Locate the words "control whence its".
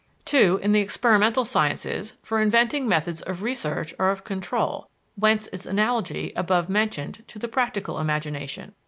4.23-5.67